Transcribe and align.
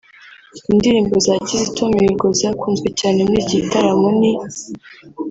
Indirimbo 0.71 1.15
za 1.25 1.33
Kizito 1.45 1.83
Mihigo 1.93 2.27
zakunzwe 2.39 2.87
cyane 2.99 3.19
muri 3.27 3.39
iki 3.43 3.55
gitaramo 3.61 4.07
ni 4.19 4.31